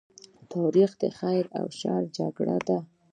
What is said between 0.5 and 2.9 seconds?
تاریخ د خیر او شر جګړه ده.